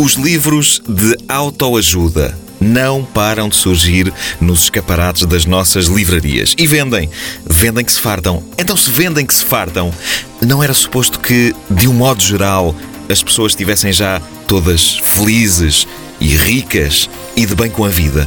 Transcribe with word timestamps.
Os 0.00 0.14
livros 0.14 0.80
de 0.88 1.14
autoajuda 1.28 2.34
não 2.58 3.04
param 3.04 3.50
de 3.50 3.56
surgir 3.56 4.10
nos 4.40 4.62
escaparates 4.62 5.26
das 5.26 5.44
nossas 5.44 5.88
livrarias. 5.88 6.54
E 6.56 6.66
vendem. 6.66 7.10
Vendem 7.44 7.84
que 7.84 7.92
se 7.92 8.00
fartam. 8.00 8.42
Então, 8.56 8.78
se 8.78 8.88
vendem 8.90 9.26
que 9.26 9.34
se 9.34 9.44
fartam, 9.44 9.92
não 10.40 10.62
era 10.62 10.72
suposto 10.72 11.20
que, 11.20 11.54
de 11.70 11.86
um 11.86 11.92
modo 11.92 12.22
geral, 12.22 12.74
as 13.10 13.22
pessoas 13.22 13.52
estivessem 13.52 13.92
já 13.92 14.22
todas 14.48 14.98
felizes 15.04 15.86
e 16.18 16.28
ricas 16.28 17.10
e 17.36 17.44
de 17.44 17.54
bem 17.54 17.68
com 17.68 17.84
a 17.84 17.90
vida? 17.90 18.26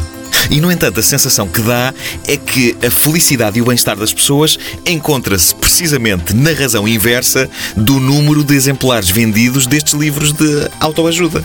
E, 0.52 0.62
no 0.62 0.72
entanto, 0.72 1.00
a 1.00 1.04
sensação 1.04 1.48
que 1.48 1.62
dá 1.62 1.92
é 2.28 2.38
que 2.38 2.76
a 2.86 2.92
felicidade 2.92 3.58
e 3.58 3.64
o 3.64 3.66
bem-estar 3.66 3.98
das 3.98 4.14
pessoas 4.14 4.60
encontra-se 4.86 5.56
precisamente 5.56 6.36
na 6.36 6.52
razão 6.52 6.88
inversa 6.88 7.50
do 7.76 8.00
número 8.00 8.44
de 8.44 8.54
exemplares 8.54 9.10
vendidos 9.10 9.66
destes 9.66 9.94
livros 9.94 10.34
de 10.34 10.70
autoajuda. 10.80 11.44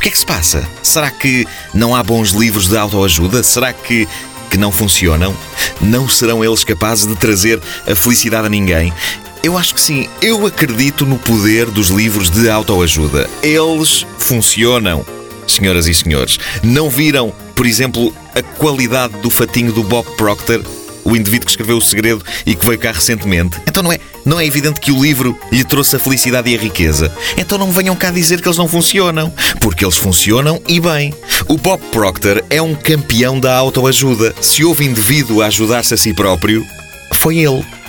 O 0.00 0.02
que 0.02 0.08
é 0.08 0.12
que 0.12 0.18
se 0.18 0.24
passa? 0.24 0.66
Será 0.82 1.10
que 1.10 1.46
não 1.74 1.94
há 1.94 2.02
bons 2.02 2.30
livros 2.30 2.68
de 2.68 2.78
autoajuda? 2.78 3.42
Será 3.42 3.70
que 3.70 4.08
que 4.50 4.56
não 4.56 4.72
funcionam? 4.72 5.36
Não 5.78 6.08
serão 6.08 6.42
eles 6.42 6.64
capazes 6.64 7.06
de 7.06 7.14
trazer 7.16 7.60
a 7.86 7.94
felicidade 7.94 8.46
a 8.46 8.48
ninguém? 8.48 8.94
Eu 9.42 9.58
acho 9.58 9.74
que 9.74 9.80
sim. 9.80 10.08
Eu 10.22 10.46
acredito 10.46 11.04
no 11.04 11.18
poder 11.18 11.66
dos 11.66 11.88
livros 11.88 12.30
de 12.30 12.48
autoajuda. 12.48 13.28
Eles 13.42 14.06
funcionam. 14.16 15.04
Senhoras 15.46 15.86
e 15.86 15.92
senhores, 15.92 16.40
não 16.62 16.88
viram, 16.88 17.30
por 17.54 17.66
exemplo, 17.66 18.10
a 18.34 18.40
qualidade 18.40 19.18
do 19.18 19.28
fatinho 19.28 19.70
do 19.70 19.84
Bob 19.84 20.08
Proctor 20.16 20.64
o 21.04 21.16
indivíduo 21.16 21.46
que 21.46 21.52
escreveu 21.52 21.76
O 21.76 21.80
Segredo 21.80 22.24
e 22.46 22.54
que 22.54 22.64
veio 22.64 22.78
cá 22.78 22.92
recentemente. 22.92 23.58
Então 23.66 23.82
não 23.82 23.92
é, 23.92 23.98
não 24.24 24.38
é 24.38 24.46
evidente 24.46 24.80
que 24.80 24.92
o 24.92 25.02
livro 25.02 25.38
lhe 25.50 25.64
trouxe 25.64 25.96
a 25.96 25.98
felicidade 25.98 26.50
e 26.50 26.56
a 26.56 26.58
riqueza. 26.58 27.12
Então 27.36 27.58
não 27.58 27.66
me 27.66 27.72
venham 27.72 27.96
cá 27.96 28.10
dizer 28.10 28.40
que 28.40 28.48
eles 28.48 28.58
não 28.58 28.68
funcionam, 28.68 29.32
porque 29.60 29.84
eles 29.84 29.96
funcionam 29.96 30.60
e 30.68 30.80
bem. 30.80 31.14
O 31.48 31.56
Bob 31.56 31.82
Proctor 31.90 32.44
é 32.50 32.60
um 32.60 32.74
campeão 32.74 33.38
da 33.38 33.54
autoajuda. 33.56 34.34
Se 34.40 34.64
houve 34.64 34.84
indivíduo 34.84 35.42
a 35.42 35.46
ajudar-se 35.46 35.94
a 35.94 35.96
si 35.96 36.12
próprio, 36.14 36.64
foi 37.12 37.38
ele. 37.38 37.79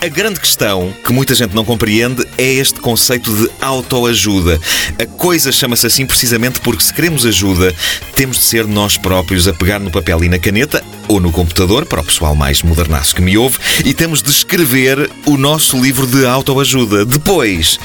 A 0.00 0.08
grande 0.08 0.38
questão 0.38 0.94
que 1.04 1.12
muita 1.12 1.34
gente 1.34 1.54
não 1.54 1.64
compreende 1.64 2.26
é 2.38 2.54
este 2.54 2.80
conceito 2.80 3.34
de 3.34 3.50
autoajuda. 3.60 4.60
A 5.00 5.06
coisa 5.06 5.50
chama-se 5.50 5.86
assim 5.86 6.06
precisamente 6.06 6.60
porque 6.60 6.82
se 6.82 6.92
queremos 6.92 7.26
ajuda, 7.26 7.74
temos 8.14 8.38
de 8.38 8.44
ser 8.44 8.66
nós 8.66 8.96
próprios 8.96 9.48
a 9.48 9.52
pegar 9.52 9.78
no 9.78 9.90
papel 9.90 10.22
e 10.24 10.28
na 10.28 10.38
caneta 10.38 10.82
ou 11.08 11.20
no 11.20 11.30
computador, 11.30 11.86
para 11.86 12.00
o 12.00 12.04
pessoal 12.04 12.34
mais 12.34 12.62
modernaço 12.62 13.14
que 13.14 13.22
me 13.22 13.38
ouve, 13.38 13.58
e 13.84 13.94
temos 13.94 14.22
de 14.22 14.30
escrever 14.30 15.10
o 15.24 15.36
nosso 15.36 15.80
livro 15.80 16.06
de 16.06 16.26
autoajuda. 16.26 17.04
Depois, 17.04 17.78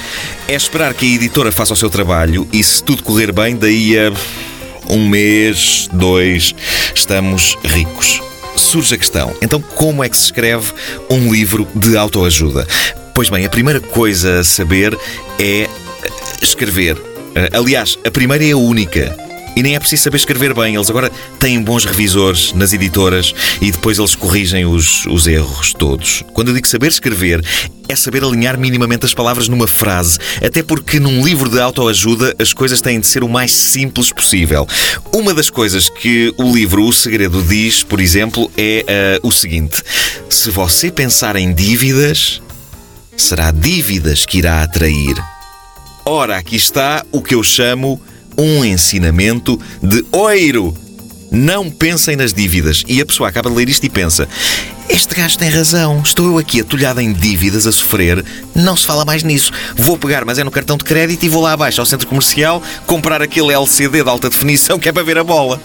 é 0.47 0.55
esperar 0.55 0.93
que 0.93 1.05
a 1.05 1.15
editora 1.15 1.51
faça 1.51 1.73
o 1.73 1.77
seu 1.77 1.89
trabalho 1.89 2.47
e 2.51 2.63
se 2.63 2.83
tudo 2.83 3.03
correr 3.03 3.31
bem, 3.31 3.55
daí 3.55 3.97
a 3.97 4.11
um 4.89 5.07
mês, 5.07 5.87
dois, 5.91 6.53
estamos 6.95 7.55
ricos 7.63 8.30
surge 8.55 8.95
a 8.95 8.97
questão: 8.97 9.35
então, 9.41 9.61
como 9.61 10.03
é 10.03 10.09
que 10.09 10.17
se 10.17 10.25
escreve 10.25 10.71
um 11.09 11.31
livro 11.31 11.67
de 11.75 11.97
autoajuda? 11.97 12.67
Pois 13.13 13.29
bem, 13.29 13.45
a 13.45 13.49
primeira 13.49 13.79
coisa 13.79 14.39
a 14.39 14.43
saber 14.43 14.97
é 15.39 15.69
escrever. 16.41 16.97
Eh, 17.35 17.49
aliás, 17.53 17.97
a 18.05 18.11
primeira 18.11 18.43
é 18.45 18.51
a 18.51 18.57
única. 18.57 19.15
E 19.55 19.61
nem 19.61 19.75
é 19.75 19.79
preciso 19.79 20.03
saber 20.03 20.17
escrever 20.17 20.53
bem. 20.53 20.75
Eles 20.75 20.89
agora 20.89 21.11
têm 21.39 21.61
bons 21.61 21.85
revisores 21.85 22.53
nas 22.53 22.73
editoras 22.73 23.33
e 23.61 23.71
depois 23.71 23.97
eles 23.97 24.15
corrigem 24.15 24.65
os, 24.65 25.05
os 25.05 25.27
erros 25.27 25.73
todos. 25.73 26.23
Quando 26.33 26.49
eu 26.49 26.53
digo 26.53 26.67
saber 26.67 26.87
escrever, 26.87 27.43
é 27.87 27.95
saber 27.95 28.23
alinhar 28.23 28.57
minimamente 28.57 29.05
as 29.05 29.13
palavras 29.13 29.47
numa 29.47 29.67
frase. 29.67 30.17
Até 30.43 30.63
porque 30.63 30.99
num 30.99 31.23
livro 31.23 31.49
de 31.49 31.59
autoajuda 31.59 32.33
as 32.39 32.53
coisas 32.53 32.79
têm 32.81 32.99
de 32.99 33.07
ser 33.07 33.23
o 33.23 33.29
mais 33.29 33.51
simples 33.51 34.11
possível. 34.11 34.67
Uma 35.13 35.33
das 35.33 35.49
coisas 35.49 35.89
que 35.89 36.33
o 36.37 36.53
livro 36.53 36.85
O 36.85 36.93
Segredo 36.93 37.43
diz, 37.43 37.83
por 37.83 37.99
exemplo, 37.99 38.49
é 38.57 39.19
uh, 39.21 39.27
o 39.27 39.31
seguinte: 39.31 39.81
se 40.29 40.49
você 40.49 40.89
pensar 40.89 41.35
em 41.35 41.53
dívidas, 41.53 42.41
será 43.17 43.51
dívidas 43.51 44.25
que 44.25 44.37
irá 44.37 44.63
atrair. 44.63 45.15
Ora, 46.05 46.37
aqui 46.37 46.55
está 46.55 47.05
o 47.11 47.21
que 47.21 47.35
eu 47.35 47.43
chamo 47.43 48.01
um 48.41 48.65
ensinamento 48.65 49.59
de 49.81 50.03
oiro. 50.11 50.75
Não 51.29 51.69
pensem 51.69 52.15
nas 52.15 52.33
dívidas. 52.33 52.83
E 52.87 52.99
a 52.99 53.05
pessoa 53.05 53.29
acaba 53.29 53.49
de 53.49 53.55
ler 53.55 53.69
isto 53.69 53.85
e 53.85 53.89
pensa: 53.89 54.27
Este 54.89 55.15
gajo 55.15 55.37
tem 55.37 55.49
razão. 55.49 56.01
Estou 56.03 56.25
eu 56.25 56.37
aqui 56.37 56.59
atolhado 56.59 56.99
em 56.99 57.13
dívidas 57.13 57.67
a 57.67 57.71
sofrer. 57.71 58.25
Não 58.53 58.75
se 58.75 58.85
fala 58.85 59.05
mais 59.05 59.23
nisso. 59.23 59.51
Vou 59.75 59.97
pegar, 59.97 60.25
mas 60.25 60.39
é 60.39 60.43
no 60.43 60.51
cartão 60.51 60.75
de 60.75 60.83
crédito 60.83 61.23
e 61.23 61.29
vou 61.29 61.41
lá 61.41 61.53
abaixo 61.53 61.79
ao 61.79 61.85
centro 61.85 62.07
comercial 62.07 62.61
comprar 62.85 63.21
aquele 63.21 63.53
LCD 63.53 64.03
de 64.03 64.09
alta 64.09 64.29
definição 64.29 64.77
que 64.79 64.89
é 64.89 64.91
para 64.91 65.03
ver 65.03 65.17
a 65.17 65.23
bola. 65.23 65.61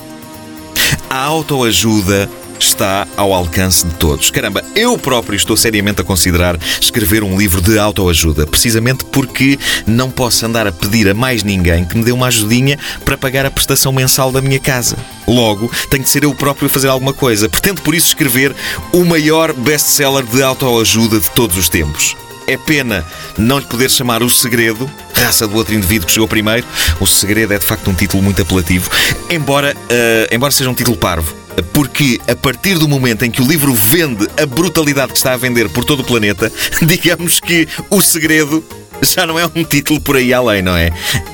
A 1.10 1.18
autoajuda 1.18 2.30
está 2.58 3.06
ao 3.16 3.32
alcance 3.32 3.86
de 3.86 3.94
todos. 3.94 4.30
Caramba, 4.30 4.62
eu 4.74 4.96
próprio 4.98 5.36
estou 5.36 5.56
seriamente 5.56 6.00
a 6.00 6.04
considerar 6.04 6.58
escrever 6.80 7.22
um 7.22 7.38
livro 7.38 7.60
de 7.60 7.78
autoajuda, 7.78 8.46
precisamente 8.46 9.04
porque 9.04 9.58
não 9.86 10.10
posso 10.10 10.44
andar 10.46 10.66
a 10.66 10.72
pedir 10.72 11.08
a 11.08 11.14
mais 11.14 11.42
ninguém 11.42 11.84
que 11.84 11.96
me 11.96 12.04
dê 12.04 12.12
uma 12.12 12.26
ajudinha 12.26 12.78
para 13.04 13.18
pagar 13.18 13.46
a 13.46 13.50
prestação 13.50 13.92
mensal 13.92 14.30
da 14.32 14.40
minha 14.40 14.58
casa. 14.58 14.96
Logo, 15.26 15.70
tenho 15.90 16.02
de 16.02 16.08
ser 16.08 16.24
eu 16.24 16.34
próprio 16.34 16.66
a 16.66 16.70
fazer 16.70 16.88
alguma 16.88 17.12
coisa. 17.12 17.48
Pretendo 17.48 17.82
por 17.82 17.94
isso 17.94 18.08
escrever 18.08 18.54
o 18.92 19.04
maior 19.04 19.52
best-seller 19.52 20.24
de 20.24 20.42
autoajuda 20.42 21.20
de 21.20 21.30
todos 21.30 21.56
os 21.56 21.68
tempos. 21.68 22.16
É 22.46 22.56
pena 22.56 23.04
não 23.36 23.58
lhe 23.58 23.64
poder 23.64 23.90
chamar 23.90 24.22
O 24.22 24.30
Segredo, 24.30 24.88
raça 25.12 25.48
do 25.48 25.56
outro 25.56 25.74
indivíduo 25.74 26.06
que 26.06 26.12
chegou 26.12 26.28
primeiro. 26.28 26.64
O 27.00 27.06
Segredo 27.06 27.52
é 27.52 27.58
de 27.58 27.64
facto 27.64 27.90
um 27.90 27.94
título 27.94 28.22
muito 28.22 28.40
apelativo, 28.40 28.88
embora, 29.28 29.74
uh, 29.74 30.34
embora 30.34 30.52
seja 30.52 30.70
um 30.70 30.74
título 30.74 30.96
parvo 30.96 31.45
porque 31.72 32.20
a 32.28 32.34
partir 32.34 32.78
do 32.78 32.88
momento 32.88 33.24
em 33.24 33.30
que 33.30 33.42
o 33.42 33.46
livro 33.46 33.72
vende 33.74 34.28
a 34.40 34.46
brutalidade 34.46 35.12
que 35.12 35.18
está 35.18 35.32
a 35.32 35.36
vender 35.36 35.68
por 35.68 35.84
todo 35.84 36.00
o 36.00 36.04
planeta, 36.04 36.50
digamos 36.82 37.40
que 37.40 37.68
o 37.90 38.00
segredo 38.00 38.64
já 39.02 39.26
não 39.26 39.38
é 39.38 39.46
um 39.46 39.64
título 39.64 40.00
por 40.00 40.16
aí 40.16 40.32
além, 40.32 40.62
não 40.62 40.76
é? 40.76 40.90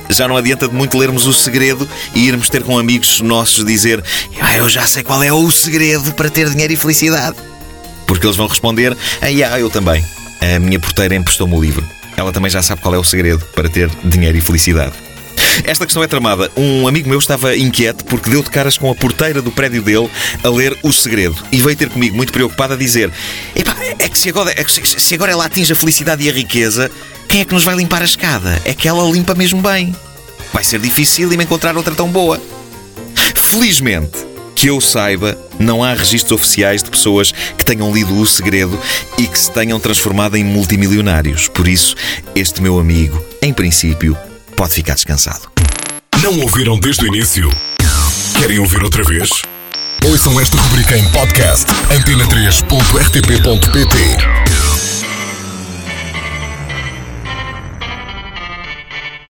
Já 0.09 0.27
não 0.27 0.35
adianta 0.35 0.67
de 0.67 0.73
muito 0.73 0.97
lermos 0.97 1.25
o 1.25 1.33
segredo 1.33 1.87
e 2.13 2.27
irmos 2.27 2.49
ter 2.49 2.63
com 2.63 2.77
amigos 2.77 3.21
nossos 3.21 3.65
dizer 3.65 4.03
ah, 4.41 4.57
eu 4.57 4.67
já 4.67 4.85
sei 4.85 5.03
qual 5.03 5.23
é 5.23 5.31
o 5.31 5.49
segredo 5.49 6.11
para 6.13 6.29
ter 6.29 6.49
dinheiro 6.49 6.73
e 6.73 6.75
felicidade. 6.75 7.37
Porque 8.05 8.25
eles 8.25 8.35
vão 8.35 8.47
responder, 8.47 8.95
ah, 9.21 9.27
yeah, 9.27 9.59
eu 9.59 9.69
também. 9.69 10.03
A 10.41 10.59
minha 10.59 10.79
porteira 10.79 11.15
emprestou-me 11.15 11.55
o 11.55 11.61
livro. 11.61 11.87
Ela 12.17 12.31
também 12.31 12.51
já 12.51 12.61
sabe 12.61 12.81
qual 12.81 12.93
é 12.93 12.97
o 12.97 13.03
segredo 13.03 13.43
para 13.55 13.69
ter 13.69 13.89
dinheiro 14.03 14.37
e 14.37 14.41
felicidade. 14.41 14.93
Esta 15.63 15.85
questão 15.85 16.03
é 16.03 16.07
tramada. 16.07 16.51
Um 16.57 16.87
amigo 16.87 17.09
meu 17.09 17.19
estava 17.19 17.55
inquieto 17.55 18.03
porque 18.05 18.29
deu 18.29 18.41
de 18.41 18.49
caras 18.49 18.77
com 18.77 18.89
a 18.89 18.95
porteira 18.95 19.41
do 19.41 19.51
prédio 19.51 19.81
dele 19.81 20.09
a 20.43 20.49
ler 20.49 20.77
O 20.81 20.91
Segredo 20.91 21.35
e 21.51 21.61
veio 21.61 21.75
ter 21.75 21.89
comigo 21.89 22.15
muito 22.15 22.33
preocupado 22.33 22.73
a 22.73 22.77
dizer: 22.77 23.11
Epá, 23.55 23.75
é 23.99 24.09
que 24.09 24.17
se 24.17 24.29
agora, 24.29 24.51
é 24.51 24.63
se 24.65 25.13
agora 25.13 25.31
ela 25.31 25.45
atinge 25.45 25.71
a 25.71 25.75
felicidade 25.75 26.23
e 26.23 26.29
a 26.29 26.33
riqueza, 26.33 26.89
quem 27.27 27.41
é 27.41 27.45
que 27.45 27.53
nos 27.53 27.63
vai 27.63 27.75
limpar 27.75 28.01
a 28.01 28.05
escada? 28.05 28.61
É 28.65 28.73
que 28.73 28.87
ela 28.87 29.03
limpa 29.09 29.35
mesmo 29.35 29.61
bem. 29.61 29.95
Vai 30.51 30.63
ser 30.63 30.79
difícil 30.79 31.31
encontrar 31.33 31.75
outra 31.77 31.93
tão 31.95 32.07
boa. 32.09 32.41
Felizmente, 33.35 34.17
que 34.55 34.67
eu 34.67 34.79
saiba, 34.79 35.37
não 35.59 35.83
há 35.83 35.93
registros 35.93 36.31
oficiais 36.31 36.81
de 36.83 36.89
pessoas 36.89 37.31
que 37.57 37.65
tenham 37.65 37.93
lido 37.93 38.17
O 38.17 38.25
Segredo 38.25 38.79
e 39.17 39.27
que 39.27 39.37
se 39.37 39.51
tenham 39.51 39.79
transformado 39.79 40.35
em 40.35 40.43
multimilionários. 40.43 41.47
Por 41.47 41.67
isso, 41.67 41.95
este 42.35 42.61
meu 42.61 42.79
amigo, 42.79 43.23
em 43.41 43.53
princípio, 43.53 44.17
pode 44.53 44.73
ficar 44.73 44.95
descansado. 44.95 45.49
Não 46.21 46.39
ouviram 46.41 46.77
desde 46.79 47.03
o 47.03 47.07
início? 47.07 47.49
Querem 48.39 48.59
ouvir 48.59 48.81
outra 48.83 49.03
vez? 49.03 49.29
Ouçam 50.05 50.39
esta 50.39 50.55
rubrica 50.57 50.97
em 50.97 51.03
podcast 51.09 51.65
antena3.rtp.pt 51.89 54.52